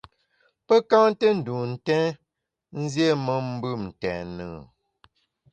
[0.67, 2.05] Pe ka nté ndun ntèn,
[2.81, 4.47] nziéme mbùm ntèn e?